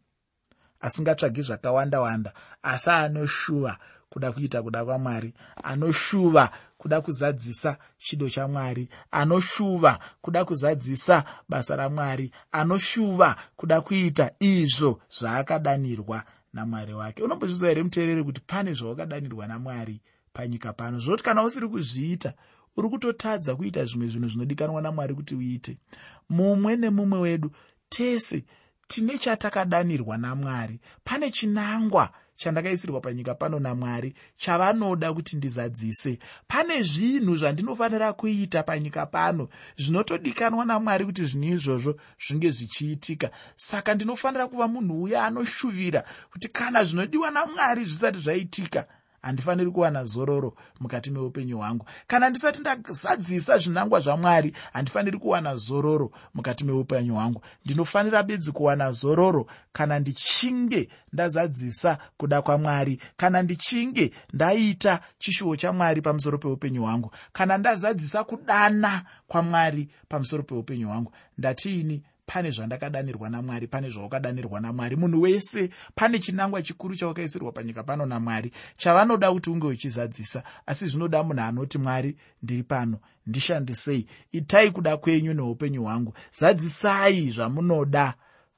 asingatsvagi 0.80 1.42
zvakawanda-wanda 1.42 2.32
asi 2.62 2.90
anoshuva 2.90 3.78
kuda 4.10 4.32
kuita 4.32 4.62
kuda 4.62 4.84
kwamwari 4.84 5.34
anoshuva 5.62 6.50
kuda 6.84 7.00
kuzadzisa 7.00 7.76
chido 7.98 8.30
chamwari 8.30 8.88
anoshuva 9.10 9.98
kuda 10.20 10.44
kuzadzisa 10.44 11.24
basa 11.48 11.76
ramwari 11.76 12.32
anoshuva 12.52 13.36
kuda 13.56 13.80
kuita 13.80 14.30
izvo 14.40 15.00
zvaakadanirwa 15.18 16.24
namwari 16.52 16.94
wake. 16.94 17.22
Unombozviziva 17.22 17.68
here 17.68 17.82
muteereri 17.82 18.24
kuti 18.24 18.40
pane 18.40 18.72
zvawakadanirwa 18.72 19.46
namwari 19.46 20.00
panyika 20.32 20.72
pano? 20.72 20.98
Zvokuti 21.00 21.24
kana 21.24 21.42
usiri 21.42 21.68
kuzviita 21.68 22.32
uri 22.76 22.88
kutotadza 22.88 23.56
kuita 23.56 23.84
zvimwe 23.84 24.08
zvinhu 24.08 24.28
zvinodikanwa 24.28 24.82
namwari 24.82 25.14
kuti 25.14 25.34
uite. 25.34 25.78
Mumwe 26.28 26.76
nemumwe 26.76 27.18
wedu 27.18 27.50
tese 27.88 28.44
tine 28.88 29.18
chatakadanirwa 29.18 30.18
namwari 30.18 30.80
pane 31.04 31.30
chinangwa 31.30 32.10
chandakaisirwa 32.36 33.00
panyika 33.00 33.34
pano 33.34 33.58
namwari 33.58 34.14
chavanoda 34.36 35.14
kuti 35.14 35.36
ndizadzise. 35.36 36.18
Pane 36.48 36.82
zvinhu 36.82 37.36
zvandinofanira 37.36 38.12
kuita 38.12 38.62
panyika 38.62 39.06
pano 39.06 39.48
zvinotodikanwa 39.76 40.64
namwari 40.64 41.04
kuti 41.04 41.24
zvinhu 41.24 41.54
izvozvo 41.54 41.94
zvinge 42.26 42.50
zvichiitika. 42.50 43.30
Saka 43.56 43.94
ndinofanira 43.94 44.46
kuva 44.48 44.68
munhu 44.68 45.02
uya 45.02 45.24
anoshuvira 45.24 46.04
kuti 46.32 46.48
kana 46.48 46.84
zvinodiwa 46.84 47.30
namwari 47.30 47.84
zvisati 47.84 48.18
zvaitika 48.20 48.86
handifaniri 49.24 49.70
kuwana 49.70 50.04
zororo 50.04 50.54
mukati 50.80 51.10
meupenyu 51.10 51.56
hwangu. 51.58 51.86
Kana 52.06 52.30
ndisati 52.30 52.60
ndazadzisa 52.60 53.58
zvinangwa 53.58 54.00
zvamwari 54.00 54.56
handifaniri 54.72 55.18
kuwana 55.18 55.56
zororo 55.56 56.10
mukati 56.34 56.64
meupenyu 56.64 57.14
hwangu. 57.14 57.42
Ndinofanira 57.64 58.22
bedzi 58.22 58.52
kuwana 58.52 58.92
zororo 58.92 59.46
kana 59.72 59.98
ndichinge 59.98 60.88
ndazadzisa 61.12 61.98
kuda 62.16 62.42
kwamwari 62.42 63.02
kana 63.16 63.42
ndichinge 63.42 64.12
ndaita 64.32 65.00
chishuwo 65.18 65.56
chamwari 65.56 66.00
pamusoro 66.02 66.38
peupenyu 66.38 66.82
hwangu 66.82 67.10
kana 67.32 67.58
ndazadzisa 67.58 68.24
kudana 68.24 69.02
kwamwari 69.28 69.88
pamusoro 70.08 70.42
peupenyu 70.42 70.88
hwangu. 70.88 71.12
Ndatiini 71.38 72.02
pane 72.26 72.50
zvandakadanirwa 72.50 73.30
namwari 73.30 73.66
pane 73.66 73.90
zvaukadanirwa 73.90 74.60
namwari. 74.60 74.96
Munhu 74.96 75.20
wese 75.20 75.70
pane 75.94 76.18
chinangwa 76.18 76.62
chikuru 76.62 76.96
chaukaisirwa 76.96 77.52
panyika 77.52 77.82
pano 77.82 78.06
namwari 78.06 78.52
chavanoda 78.76 79.32
kuti 79.32 79.50
unge 79.50 79.66
uchizadzisa. 79.66 80.42
Asi 80.66 80.88
zvinoda 80.88 81.22
munhu 81.22 81.42
anoti 81.42 81.78
mwari 81.78 82.16
ndiri 82.42 82.62
pano 82.62 82.98
ndishandisei 83.26 84.06
itai 84.32 84.70
kuda 84.70 84.96
kwenyu 84.96 85.34
neupenyu 85.34 85.82
hwangu. 85.82 86.14
Zadzisai 86.32 87.30
zvamunoda 87.30 88.14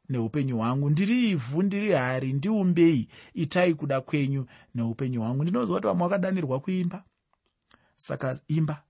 neupenyu 0.09 0.57
hwangu. 0.57 0.91
Ndiri 0.91 1.31
ivhu 1.31 1.63
ndiri 1.63 1.93
hari 1.93 2.33
ndiumbei. 2.33 3.09
Itai 3.35 3.75
kuda 3.75 4.01
kwenyu 4.01 4.47
neupenyu 4.75 5.21
hwangu. 5.21 5.43
Ndinoziva 5.43 5.75
kuti 5.79 5.87
vamwe 5.87 6.09
vakadanirwa 6.09 6.61
kuimba. 6.61 7.05
Saka 7.97 8.41
imba 8.49 8.83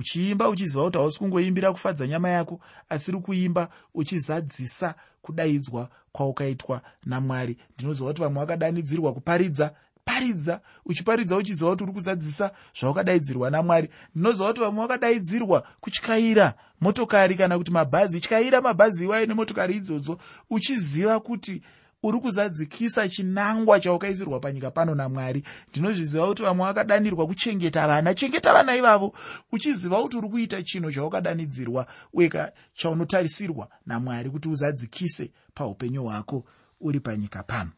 uchiimba 0.00 0.48
uchiziva 0.48 0.84
kuti 0.84 0.98
hausi 0.98 1.18
kungoimbira 1.18 1.72
kufadza 1.72 2.06
nyama 2.06 2.28
yako 2.28 2.60
asi 2.88 3.12
ri 3.12 3.18
kuimba 3.18 3.68
uchizadzisa 3.94 4.94
kudaidzwa 5.22 5.88
kwaukaitwa 6.12 6.82
namwari. 7.04 7.56
Ndinoziva 7.74 8.08
kuti 8.08 8.22
vamwe 8.22 8.40
vakadanidzirwa 8.40 9.12
kuparidza 9.12 9.74
paridza. 10.04 10.60
Uchiparidza 10.86 11.36
uchiziva 11.36 11.70
kuti 11.70 11.84
uri 11.84 11.92
kuzadzisa 11.92 12.52
zvaukadaidzirwa 12.80 13.50
namwari. 13.50 13.88
Ndinoziva 14.14 14.48
kuti 14.48 14.60
vamwe 14.60 14.82
vakadaidzirwa 14.82 15.66
kutyaira 15.80 16.54
motokari 16.80 17.34
kana 17.34 17.58
kuti 17.58 17.72
mabhazi. 17.72 18.20
Tyaira 18.20 18.60
mabhazi 18.60 19.04
iwayo 19.04 19.26
nemotokari 19.26 19.76
idzodzo. 19.76 20.18
Uchiziva 20.50 21.20
kuti 21.20 21.62
uri 22.02 22.18
kuzadzikisa 22.20 23.08
chinangwa 23.08 23.80
chaukaisirwa 23.80 24.40
panyika 24.40 24.70
pano 24.70 24.94
namwari. 24.94 25.44
Ndinozviziva 25.70 26.26
kuti 26.26 26.42
vamwe 26.42 26.66
vakadanirwa 26.66 27.26
kuchengeta 27.26 27.86
vana. 27.86 28.14
Chengeta 28.14 28.52
vana 28.52 28.76
ivavo 28.76 29.14
uchiziva 29.52 30.02
kuti 30.02 30.16
uri 30.16 30.28
kuita 30.28 30.62
chinhu 30.62 30.92
chaukadanidzirwa 30.92 31.86
uye 32.12 32.52
chaunotarisirwa 32.74 33.68
namwari 33.86 34.30
kuti 34.30 34.48
uzadzikise 34.48 35.30
paupenyu 35.54 36.04
hwako 36.04 36.44
uri 36.80 37.00
panyika 37.00 37.42
pano. 37.42 37.70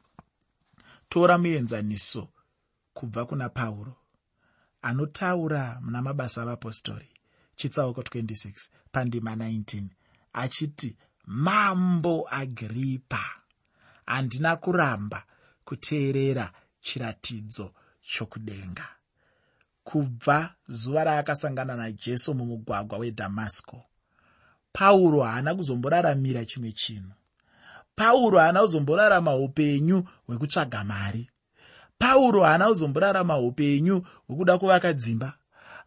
Tora 1.09 1.39
muenzaniso 1.39 2.29
kubva 2.95 3.25
kuna 3.27 3.49
pauro 3.49 3.97
anotaura 4.83 5.81
muna 5.85 6.03
mabasa 6.03 6.43
avapostori 6.43 7.09
chitsauko 7.57 8.01
26 8.01 8.53
pandima 8.93 9.35
19 9.35 9.83
achiti 10.33 10.97
mambo 11.27 12.29
agripa 12.31 13.21
handina 14.07 14.57
kuramba 14.57 15.23
kuteerera 15.65 16.53
chiratidzo 16.81 17.73
chokudenga. 18.03 18.89
Kubva 19.85 20.55
zuva 20.67 21.05
raakasangana 21.05 21.77
najesu 21.77 22.35
mumugwagwa 22.35 22.99
wedhamasiko 22.99 23.85
pauro 24.73 25.21
haana 25.23 25.55
kuzomboraramira 25.55 26.45
chimwe 26.45 26.73
chinhu. 26.73 27.13
Pauro 27.95 28.39
haana 28.39 28.61
kuzomborarama 28.61 29.35
upenyu 29.37 30.05
hwekutsvaga 30.27 30.85
mari. 30.85 31.31
Pauro 31.99 32.43
haana 32.45 32.69
kuzomborarama 32.69 33.39
upenyu 33.39 34.07
hwekuda 34.29 34.59
kuvaka 34.59 34.93
dzimba. 34.93 35.33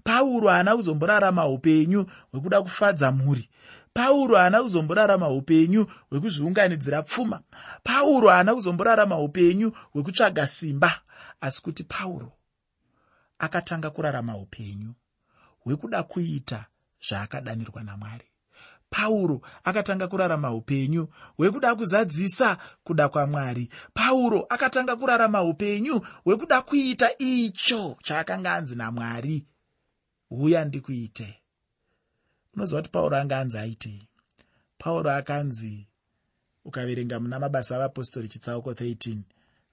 Pauro 0.03 0.50
haana 0.50 0.75
kuzomborarama 0.75 1.48
upenyu 1.48 2.05
hwekuda 2.31 2.62
kufadza 2.62 3.12
mhuri 3.12 3.50
pauro 3.99 4.35
haana 4.35 4.61
kuzomborarama 4.63 5.29
upenyu 5.29 5.87
hwekuzviunganidzira 6.09 7.01
pfuma. 7.03 7.41
Pauro 7.83 8.29
haana 8.29 8.55
kuzomborarama 8.55 9.19
upenyu 9.19 9.71
hwekutsvaga 9.93 10.47
simba. 10.47 11.01
Asi 11.41 11.61
kuti 11.61 11.83
pauro 11.83 12.31
akatanga 13.39 13.89
kurarama 13.89 14.37
upenyu 14.37 14.93
hwekuda 15.59 16.03
kuita 16.03 16.65
zvaakadanirwa 17.09 17.83
namwari. 17.83 18.25
Pauro 18.89 19.41
akatanga 19.63 20.07
kurarama 20.07 20.51
upenyu 20.53 21.07
hwekuda 21.37 21.75
kuzadzisa 21.75 22.57
kuda 22.83 23.09
kwamwari. 23.09 23.69
Pauro 23.93 24.45
akatanga 24.49 24.95
kurarama 24.95 25.43
upenyu 25.43 26.01
hwekuda 26.23 26.61
kuita 26.61 27.17
icho 27.17 27.97
chaakanga 28.03 28.53
anzi 28.53 28.75
namwari. 28.75 29.45
Uya 30.31 30.65
ndikuite 30.65 31.41
unoziva 32.55 32.81
kuti 32.81 32.91
pauro 32.91 33.17
anga 33.17 33.39
anzi 33.39 33.57
aitei 33.57 34.07
pauro 34.77 35.12
akanzi 35.12 35.88
ukaverenga 36.65 37.19
muna 37.19 37.39
mabasa 37.39 37.75
avapostori 37.75 38.27
chitsauko 38.27 38.71
13 38.71 39.17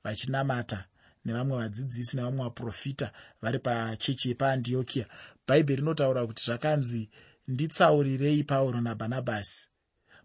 vachinamata 0.04 0.84
nevamwe 1.24 1.56
vadzidzisi 1.56 2.16
nevamwe 2.16 2.44
vaprofita 2.44 3.12
vari 3.42 3.58
pachechi 3.58 4.28
yepaandiokiya 4.28 5.06
bhaibheri 5.46 5.80
rinotaura 5.80 6.26
kuti 6.26 6.42
zvakanzi 6.44 7.10
nditsaurirei 7.48 8.44
pauro 8.44 8.80
nabhanabhasi 8.80 9.68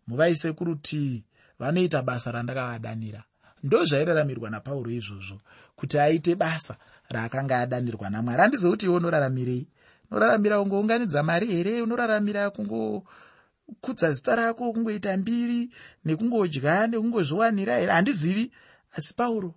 muvaise 0.08 0.52
kurutii 0.54 1.24
vanoita 1.60 2.02
basa 2.02 2.32
randakavadanira 2.32 3.24
ndo 3.64 3.86
zvairaramirwa 3.86 4.50
napauro 4.50 4.92
izvozvo 4.92 5.42
kuti 5.76 6.00
aite 6.00 6.36
basa 6.36 6.78
raakanga 7.10 7.60
adanirwa 7.60 8.10
namwari. 8.10 8.42
Handizivi 8.42 8.72
kuti 8.72 8.86
iwe 8.86 8.96
unoraramirei 8.96 9.68
unoraramira 10.12 10.60
kungounganidza 10.60 11.24
mari 11.24 11.48
here 11.48 11.82
unoraramira 11.82 12.50
kungokudza 12.50 14.12
zita 14.14 14.36
rako 14.36 14.74
kungoita 14.74 15.18
mbiri 15.18 15.70
nekungodya 16.06 16.88
nekungozviwanira 16.88 17.76
here? 17.78 17.92
Handizivi. 17.92 18.52
Asi 18.92 19.14
pauro 19.14 19.56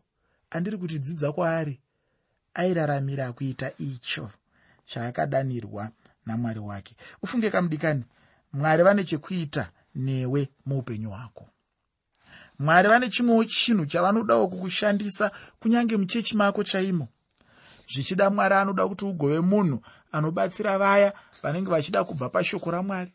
andiri 0.51 0.77
kuti 0.79 0.99
dzidza 0.99 1.33
kwaari 1.33 1.81
airaramira 2.55 3.33
kuita 3.33 3.73
icho 3.79 4.31
chaakadanirwa 4.87 5.91
namwari 6.27 6.59
wake. 6.61 6.97
Ufunge 7.23 7.51
kamudikani. 7.51 8.05
Mwari 8.53 8.83
vane 8.83 9.05
chekuita 9.05 9.71
newe 9.95 10.49
muupenyu 10.67 11.11
hwako. 11.11 11.49
Mwari 12.59 12.89
vane 12.89 13.09
chimwewo 13.11 13.45
chinhu 13.45 13.87
chavanodawo 13.87 14.49
kukushandisa 14.49 15.31
kunyange 15.61 15.97
muchechi 15.97 16.37
mako 16.37 16.65
chaimo. 16.65 17.09
Zvichida 17.95 18.31
mwari 18.31 18.55
anoda 18.55 18.89
kuti 18.89 19.05
ugove 19.05 19.41
munhu 19.41 19.83
anobatsira 20.13 20.79
vaya 20.79 21.13
vanenge 21.43 21.71
vachida 21.71 22.05
kubva 22.05 22.29
pashoko 22.29 22.71
ramwari. 22.71 23.13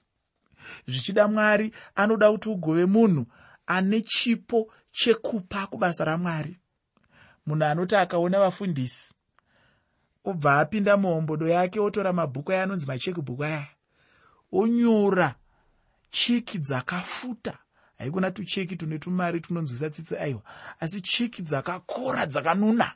Zvichida 0.87 1.27
mwari 1.27 1.73
anoda 1.95 2.31
kuti 2.31 2.49
ugove 2.49 2.85
munhu 2.85 3.25
ane 3.67 4.01
chipo 4.01 4.73
chekupa 4.91 5.67
kubasa 5.67 6.05
ramwari. 6.05 6.59
Munhu 7.45 7.65
anoti 7.65 7.95
akaona 7.95 8.39
vafundisi 8.39 9.13
obva 10.25 10.59
apinda 10.59 10.97
muhombodo 10.97 11.47
yake 11.47 11.79
otora 11.79 12.13
mabhuku 12.13 12.51
aya 12.51 12.63
anonzi 12.63 12.87
machekibhuku 12.87 13.43
aya 13.43 13.67
onyora 14.51 15.35
cheki 16.11 16.57
dzakafuta. 16.57 17.57
Haikuna 17.97 18.31
tucheki 18.31 18.75
tune 18.75 18.99
tumari 18.99 19.39
tunonzwisa 19.41 19.89
tsitsi 19.89 20.17
aiwa 20.17 20.41
asi 20.79 21.01
cheki 21.01 21.41
dzakakora 21.41 22.25
dzakanuna 22.25 22.91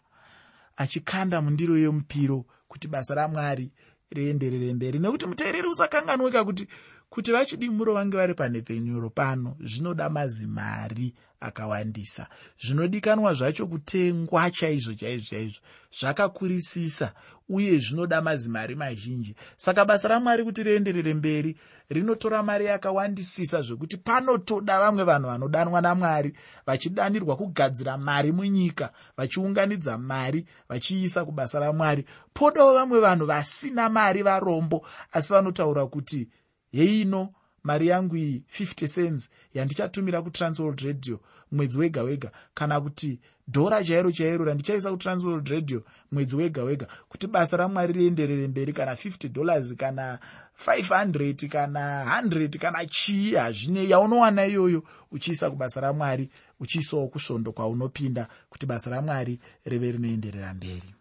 achikanda 0.77 1.41
mundiro 1.41 1.77
yemupiro 1.77 2.45
kuti 2.67 2.87
basa 2.87 3.15
ramwari 3.15 3.71
rienderere 4.11 4.73
mberi. 4.73 4.99
Nekuti 4.99 5.25
muteereri 5.25 5.67
usakanganwika 5.67 6.45
kuti 6.45 6.67
kuti 7.09 7.31
vachidimuro 7.31 7.93
vange 7.93 8.17
vari 8.17 8.33
panhepfenyuro 8.33 9.09
pano 9.09 9.57
zvinoda 9.59 10.09
mazimari 10.09 11.13
akawandisa. 11.39 12.27
Zvinodikanwa 12.61 13.33
zvacho 13.33 13.67
kutengwa 13.67 14.51
chaizvo 14.51 14.93
chaizvo 14.93 15.25
chaizvo. 15.29 15.61
Zvakakurisisa 15.99 17.13
uye 17.49 17.77
zvinoda 17.77 18.21
mazimari 18.21 18.75
mazhinji. 18.75 19.35
Saka 19.57 19.85
basa 19.85 20.07
ramwari 20.07 20.43
kuti 20.43 20.63
rienderere 20.63 21.13
mberi 21.13 21.55
rinotora 21.89 22.43
mari 22.43 22.65
yakawandisisa 22.65 23.61
zvekuti 23.61 23.97
panotoda 23.97 24.79
vamwe 24.79 25.03
vanhu 25.03 25.27
vanodanwa 25.27 25.81
namwari 25.81 26.33
vachidanirwa 26.65 27.35
kugadzira 27.35 27.97
mari 27.97 28.31
munyika 28.31 28.91
vachiunganidza 29.17 29.97
mari 29.97 30.45
vachiisa 30.69 31.25
kubasa 31.25 31.59
ramwari. 31.59 32.05
Podawo 32.33 32.73
vamwe 32.73 32.99
vanhu 32.99 33.25
vasina 33.25 33.89
mari 33.89 34.23
varombo 34.23 34.87
asi 35.11 35.33
vanotaura 35.33 35.87
kuti 35.87 36.27
heino 36.71 37.33
mari 37.63 37.87
yangu 37.87 38.15
iyi 38.17 38.43
50 38.59 38.87
cents 38.87 39.29
yandichatumira 39.53 40.21
kutransworld 40.21 40.79
radio 40.79 41.19
mwedzi 41.51 41.77
wega 41.77 42.03
wega. 42.03 42.31
Kana 42.53 42.81
kuti 42.81 43.19
dhora 43.47 43.83
chairo 43.83 44.11
chairo 44.11 44.45
randichaisa 44.45 44.91
kutransworld 44.91 45.47
radio 45.47 45.83
mwedzi 46.11 46.35
wega 46.35 46.63
wega. 46.63 46.87
Kuti 47.09 47.27
basa 47.27 47.57
ramwari 47.57 47.93
rienderere 47.93 48.47
mberi 48.47 48.73
kana 48.73 48.93
50 48.93 49.29
dollars 49.29 49.75
kana 49.75 50.19
500 50.65 51.47
kana 51.49 52.05
100 52.21 52.57
kana 52.59 52.85
chii 52.85 53.35
hazvine 53.35 53.89
yaunowana 53.89 54.45
iyoyo. 54.45 54.83
Uchiisa 55.11 55.49
kubasa 55.51 55.81
ramwari 55.81 56.29
uchiisawo 56.59 57.07
kusvondo 57.07 57.51
kwaunopinda 57.51 58.27
kuti 58.49 58.65
basa 58.65 58.89
ramwari 58.89 59.39
rive 59.65 59.91
rinoenderera 59.91 60.53
mberi. 60.53 60.95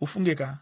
Ufungeka 0.00 0.58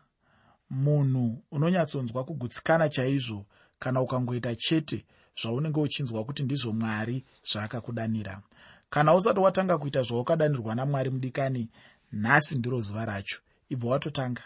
munhu 0.71 1.43
unonyatsonzwa 1.51 2.25
kugutsikana 2.25 2.89
chaizvo 2.89 3.47
kana 3.79 4.01
ukangoita 4.03 4.55
chete 4.55 5.05
zvaunenge 5.43 5.81
uchinzwa 5.81 6.25
kuti 6.25 6.43
ndizvo 6.43 6.73
mwari 6.73 7.25
zvaakakudanira. 7.53 8.41
Kana 8.91 9.15
usati 9.15 9.41
watanga 9.41 9.79
kuita 9.79 10.03
zvaukadanirwa 10.03 10.75
namwari 10.75 11.11
mudikani 11.11 11.69
nhasi 12.13 12.59
ndiro 12.59 12.81
zuva 12.81 13.05
racho 13.05 13.41
ibva 13.69 13.89
watotanga. 13.89 14.43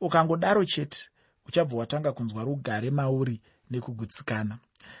Ukangodaro 0.00 0.64
chete 0.64 1.08
uchabva 1.46 1.78
watanga 1.78 2.12
kunzwa 2.12 2.44
rugare 2.44 2.90
mauri 2.90 3.40
nekugutsikana. 3.70 4.58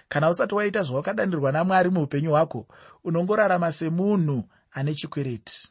Kana 0.08 0.30
usati 0.30 0.54
waita 0.54 0.82
zvawakadanirwa 0.82 1.52
namwari 1.52 1.90
muupenyu 1.90 2.30
hwako 2.30 2.66
unongorarama 3.04 3.72
semunhu 3.72 4.44
ane 4.72 4.94
chikwereti. 4.94 5.68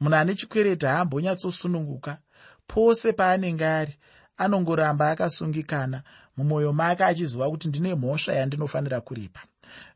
Munhu 0.00 0.16
ane 0.16 0.34
chikwereti 0.34 0.86
haambonyatsosununguka. 0.86 2.18
Pose 2.66 3.12
paanenge 3.12 3.66
ari 3.66 3.94
anongoramba 4.36 5.10
akasungikana 5.10 6.02
mumwoyo 6.36 6.72
make 6.72 7.04
achiziva 7.04 7.50
kuti 7.50 7.68
ndine 7.68 7.94
mhosva 7.94 8.32
yandinofanira 8.34 9.00
kuripa. 9.00 9.40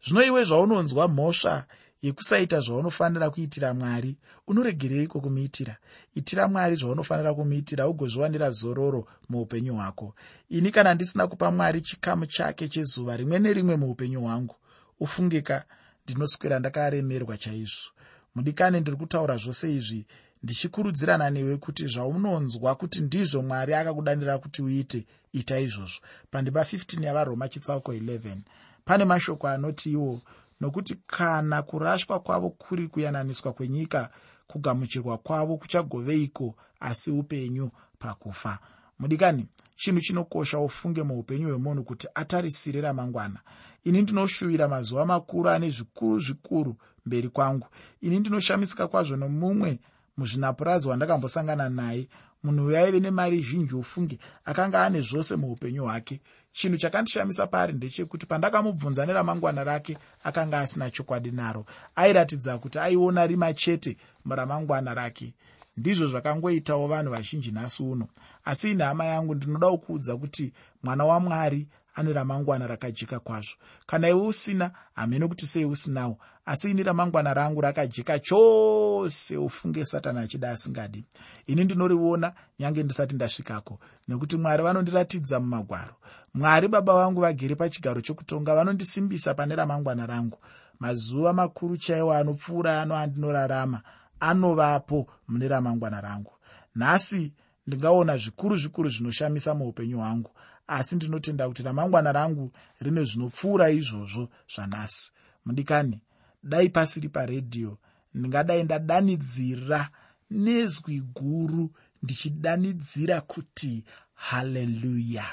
Zvino 0.05 0.23
iwe 0.23 0.45
zvaunonzwa 0.45 1.09
mhosva 1.09 1.65
yekusaita 2.03 2.61
zvaunofanira 2.61 3.31
kuitira 3.31 3.75
mwari 3.75 4.17
unoregereiko 4.47 5.21
kumuitira 5.21 5.77
itira 6.15 6.49
mwari 6.49 6.77
zvaunofanira 6.77 7.35
kumuitira 7.35 7.89
ugozviwanira 7.89 8.51
zororo 8.51 9.07
muupenyu 9.29 9.75
hwako. 9.75 10.15
Ini 10.49 10.71
kana 10.71 10.95
ndisina 10.95 11.27
kupa 11.27 11.51
mwari 11.51 11.81
chikamu 11.81 12.27
chake 12.27 12.69
chezuva 12.69 13.17
rimwe 13.17 13.39
nerimwe 13.39 13.77
muupenyu 13.77 14.21
hwangu 14.21 14.57
ufungika 15.01 15.65
ndinoswera 16.05 16.59
ndakaremerwa 16.59 17.39
chaizvo. 17.39 17.91
Mudikani 18.35 18.81
ndiri 18.81 18.97
kutaura 18.97 19.37
zvose 19.37 19.75
izvi 19.77 20.07
ndichikurudzirana 20.43 21.31
newe 21.31 21.57
kuti 21.57 21.87
zvaunonzwa 21.87 22.75
kuti 22.75 23.01
ndizvo 23.03 23.43
mwari 23.43 23.75
akakudanira 23.75 24.39
kuti 24.39 24.63
uite 24.63 25.07
ita 25.33 25.59
izvozvo. 25.61 26.01
Pandima 26.31 26.61
15 26.61 27.05
yavaroma 27.05 27.49
chitsauko 27.49 27.93
11 27.93 28.37
pane 28.85 29.05
mashoko 29.05 29.49
anoti 29.49 29.93
iwo 29.93 30.21
nokuti 30.61 30.95
kana 31.07 31.63
kurashwa 31.63 32.21
kwavo 32.21 32.51
kuri 32.51 32.89
kuyananiswa 32.89 33.53
kwenyika 33.53 34.11
kugamuchirwa 34.47 35.19
kwavo 35.19 35.57
kuchagoveiko 35.57 36.55
asi 36.81 37.11
upenyu 37.11 37.71
pakufa? 37.99 38.59
Mudikani 38.99 39.47
chinhu 39.77 40.01
chinokosha 40.01 40.59
ufunge 40.59 41.03
muupenyu 41.03 41.49
hwemunhu 41.49 41.85
kuti 41.85 42.09
atarisire 42.15 42.81
ramangwana. 42.81 43.41
Ini 43.85 44.03
ndinoshuvira 44.03 44.69
mazuva 44.69 45.07
makuru 45.07 45.51
ane 45.51 45.71
zvikuru 45.71 46.21
zvikuru 46.21 46.77
mberi 47.07 47.29
kwangu. 47.29 47.67
Ini 48.01 48.19
ndinoshamisika 48.21 48.89
kwazvo 48.89 49.17
nomumwe 49.17 49.79
muzvinapurazi 50.21 50.89
wandakambosangana 50.89 51.69
naye. 51.69 52.09
Munhu 52.43 52.67
uyo 52.67 52.79
aive 52.79 53.01
nemari 53.01 53.43
zhinji 53.43 53.75
ufunge 53.75 54.19
akanga 54.45 54.85
ane 54.85 55.01
zvose 55.01 55.37
muupenyu 55.37 55.85
hwake. 55.85 56.21
Chinhu 56.53 56.77
chakandishamisa 56.79 57.47
paari 57.47 57.73
ndechekuti 57.73 58.27
pandakamubvunza 58.27 59.07
neramangwana 59.07 59.65
rake 59.65 59.99
akanga 60.25 60.59
asina 60.61 60.91
chokwadi 60.91 61.31
naro. 61.31 61.65
Airatidza 61.97 62.59
kuti 62.59 62.79
aiona 62.79 63.27
rima 63.27 63.55
chete 63.55 63.97
muramangwana 64.25 64.95
rake. 64.95 65.35
Ndizvo 65.77 66.07
zvakangoitawo 66.07 66.89
vanhu 66.89 67.11
vazhinji 67.11 67.51
nhasi 67.53 67.83
uno. 67.83 68.09
Asi 68.45 68.71
ine 68.71 68.85
hama 68.85 69.05
yangu 69.05 69.35
ndinoda 69.35 69.77
kuudza 69.77 70.17
kuti 70.17 70.53
mwana 70.83 71.05
wamwari 71.05 71.69
ane 71.95 72.13
ramangwana 72.13 72.67
rakajeka 72.67 73.21
kwazvo. 73.21 73.57
Kana 73.87 74.09
iwe 74.09 74.27
usina 74.27 74.71
hamene 74.95 75.29
kuti 75.29 75.47
sei 75.47 75.65
usinawo 75.65 76.19
asi 76.51 76.71
ini 76.71 76.83
ramangwana 76.83 77.35
rangu 77.35 77.61
rakajeka 77.61 78.19
chose 78.19 79.37
ufunge 79.37 79.85
satani 79.85 80.19
achida 80.19 80.51
asingadi. 80.51 81.05
Ini 81.47 81.65
ndinoriona 81.65 82.33
nyange 82.59 82.83
ndisati 82.83 83.15
ndasvikako 83.15 83.79
nekuti 84.09 84.37
mwari 84.37 84.63
vanondiratidza 84.63 85.41
mumagwaro. 85.41 85.95
Mwari 86.35 86.69
baba 86.69 86.95
vangu 86.95 87.21
vagere 87.21 87.55
pachigaro 87.55 88.01
chokutonga 88.01 88.55
vanondisimbisa 88.55 89.35
pane 89.35 89.57
ramangwana 89.57 90.07
rangu. 90.07 90.39
Mazuva 90.81 91.33
makuru 91.33 91.77
chaiwo 91.77 92.13
anopfuura 92.15 92.83
ano 92.83 92.97
andinorarama 92.97 93.83
anovapo 94.21 95.07
mune 95.29 95.49
ramangwana 95.49 96.01
rangu. 96.01 96.33
Nhasi 96.77 97.33
ndingaona 97.67 98.17
zvikuru 98.17 98.57
zvikuru 98.57 98.89
zvinoshamisa 98.89 99.55
muupenyu 99.55 99.99
hwangu 99.99 100.31
asi 100.67 100.97
ndinotenda 100.97 101.49
kuti 101.49 101.63
ramangwana 101.63 102.13
rangu 102.13 102.53
rine 102.81 103.05
zvinopfuura 103.05 103.71
izvozvo 103.71 104.29
zvanhasi. 104.55 105.13
Mudikani 105.45 106.01
dai 106.43 106.69
pasiri 106.69 107.09
paredhiyo 107.09 107.79
ndingadai 108.15 108.65
ndadanidzira 108.65 109.89
nezwi 110.31 111.01
guru 111.01 111.71
ndichidanidzira 112.03 113.21
kuti 113.21 113.85
haleluya. 114.15 115.25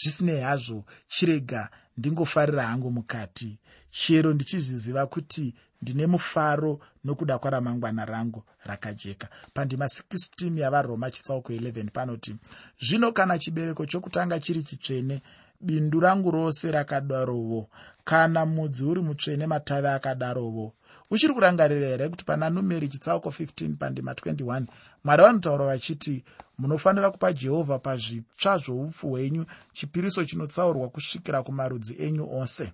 Zvisinei 0.00 0.40
hazvo 0.40 0.84
chirega 1.08 1.70
ndingofarira 1.96 2.66
hangu 2.66 2.90
mukati. 2.90 3.58
Chero 3.90 4.32
ndichizviziva 4.32 5.06
kuti 5.06 5.54
ndine 5.82 6.06
mufaro 6.06 6.80
nokuda 7.04 7.38
kwaramangwana 7.38 8.04
rangu 8.04 8.44
rakajeka. 8.64 9.28
Pandima 9.54 9.84
16 9.84 10.58
yavaroma 10.58 11.10
chitsauko 11.10 11.52
11 11.52 11.90
panoti 11.90 12.36
zvino 12.80 13.12
kana 13.12 13.38
chibereko 13.38 13.86
chokutanga 13.86 14.40
chiri 14.40 14.62
chitsvene 14.62 15.22
bindu 15.60 16.00
rangu 16.00 16.30
rose 16.30 16.70
rakadarowo 16.70 17.68
kana 18.06 18.46
mudzi 18.46 18.84
uri 18.84 19.00
mutsvene 19.02 19.46
matavi 19.46 19.86
akadarowo. 19.88 20.72
Uchiri 21.10 21.34
kurangarira 21.34 21.86
here 21.86 22.08
kuti 22.08 22.24
pana 22.24 22.50
numeri 22.50 22.88
chitsauko 22.88 23.28
15 23.28 23.76
pandima 23.76 24.12
21 24.12 24.64
mwari 25.04 25.22
vanotaura 25.22 25.66
vachiti 25.66 26.24
munofanira 26.58 27.10
kupa 27.10 27.32
jehovha 27.32 27.78
pazvitsva 27.78 28.58
zvoupfu 28.58 29.08
hwenyu 29.08 29.46
chipiriso 29.72 30.24
chinotsaurwa 30.24 30.88
kusvikira 30.88 31.42
kumarudzi 31.42 31.96
enyu 31.98 32.30
ose. 32.40 32.72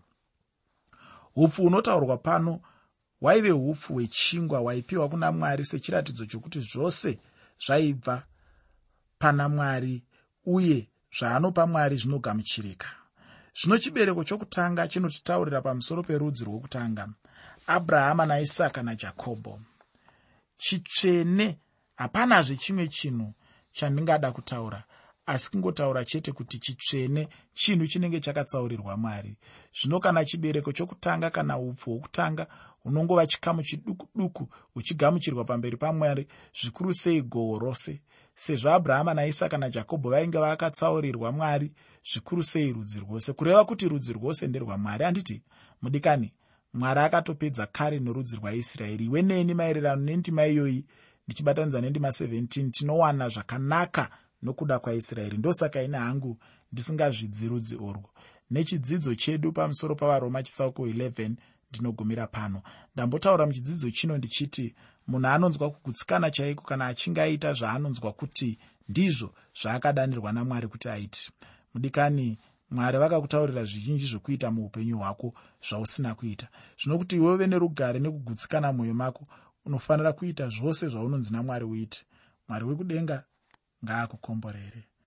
Upfu 1.37 1.63
hunotaurwa 1.63 2.17
pano 2.17 2.61
hwaive 3.21 3.53
upfu 3.53 3.95
hwechingwa 3.95 4.59
hwaipiwa 4.59 5.09
kuna 5.09 5.33
mwari 5.33 5.65
sechiratidzo 5.65 6.27
chokuti 6.27 6.61
zvose 6.61 7.19
zvaibva 7.67 8.23
pana 9.19 9.49
mwari 9.49 10.03
uye 10.47 10.89
zvaanopa 11.19 11.67
mwari 11.67 11.97
zvinogamuchirika 11.97 13.02
zvino 13.55 13.79
chibereko 13.79 14.25
chokutanga 14.25 14.89
chinotitaurira 14.89 15.61
pamusoro 15.61 16.03
perudzi 16.03 16.45
rwokutanga. 16.45 17.09
Abrahama 17.67 18.27
naisaka 18.27 18.83
najakobho 18.83 19.61
chitsvene 20.59 21.59
hapanazve 21.97 22.57
chimwe 22.57 22.89
chinhu 22.89 23.35
chandingada 23.73 24.33
kutaura 24.33 24.85
asi 25.27 25.51
kungotaura 25.51 26.05
chete 26.05 26.33
kuti 26.33 26.59
chitsvene 26.59 27.29
chinhu 27.55 27.87
chinenge 27.87 28.21
chakatsaurirwa 28.21 28.97
mwari. 28.97 29.37
Zvino 29.73 30.01
kana 30.01 30.25
chibereko 30.25 30.73
chokutanga 30.73 31.31
kana 31.31 31.59
upfu 31.59 31.91
hwokutanga 31.91 32.47
hunongova 32.83 33.27
chikamu 33.27 33.63
chiduku 33.63 34.09
duku 34.15 34.49
huchigamuchirwa 34.75 35.45
pamberi 35.45 35.77
pamwari 35.77 36.29
zvikuru 36.61 36.95
sei 36.95 37.23
gohwo 37.23 37.59
rose 37.59 38.03
sezvo 38.45 38.71
abrahama 38.71 39.15
naisaka 39.15 39.59
najakobho 39.59 40.11
vainge 40.11 40.39
vakatsaurirwa 40.39 41.33
mwari 41.33 41.73
zvikuru 42.13 42.43
sei 42.43 42.73
rudzi 42.73 43.01
rwose 43.01 43.33
kureva 43.33 43.65
kuti 43.65 43.89
rudzi 43.89 44.13
rwose 44.13 44.47
nderwamwari 44.47 45.05
handiti 45.05 45.43
mudikani 45.83 46.33
mwari 46.75 47.01
akatopedza 47.01 47.67
kare 47.67 47.99
norudzi 47.99 48.37
rwaisraeri. 48.37 49.05
Iwe 49.05 49.23
neni 49.23 49.55
maererano 49.55 50.03
nendima 50.03 50.47
iyoyi 50.47 50.87
ndichibatanidza 51.27 51.81
nendima 51.81 52.09
17 52.09 52.71
tinowana 52.71 53.29
zvakanaka 53.29 54.11
nokuda 54.43 54.79
kwaisraeri. 54.79 55.39
Ndosaka 55.39 55.83
ine 55.83 55.99
hangu 55.99 56.39
ndisingazvidzi 56.73 57.49
rudzi 57.49 57.77
urwu 57.77 58.09
nechidzidzo 58.51 59.15
chedu 59.15 59.53
pamusoro 59.53 59.95
pavaroma 59.95 60.43
chitsauko 60.43 60.87
11 60.87 61.31
ndinogumira 61.71 62.27
pano. 62.27 62.63
Ndambotaura 62.95 63.47
muchidzidzo 63.47 63.91
chino 63.91 64.19
ndichiti 64.19 64.75
munhu 65.07 65.29
anonzwa 65.29 65.71
kugutsikana 65.71 66.31
chaiko 66.31 66.65
kana 66.65 66.87
achinge 66.87 67.21
aita 67.21 67.53
zvaanonzwa 67.53 68.13
kuti 68.13 68.59
ndizvo 68.89 69.35
zvaakadanirwa 69.61 70.33
namwari 70.33 70.69
kuti 70.69 70.89
aiti 70.89 71.31
mudikani 71.75 72.39
mwari 72.71 72.99
vakakutaurira 72.99 73.65
zvizhinji 73.65 74.07
zvokuita 74.07 74.51
muupenyu 74.51 74.99
hwako 74.99 75.35
zvausina 75.69 76.15
kuita. 76.15 76.49
Zvino 76.81 76.99
kuti 76.99 77.17
iweve 77.17 77.47
nerugare 77.47 77.99
nekugutsikana 77.99 78.73
mwoyo 78.73 78.95
mako 78.95 79.23
unofanira 79.67 80.13
kuita 80.13 80.49
zvose 80.49 80.89
zvaunonzi 80.89 81.33
namwari 81.33 81.65
uiti 81.65 82.05
mwari 82.49 82.65
wekudenga 82.65 83.25
ngaakukomborere 83.85 84.92